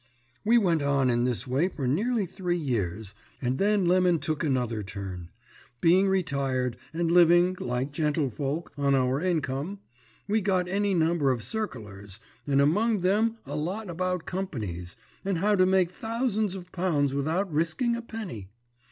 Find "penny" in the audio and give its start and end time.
18.01-18.49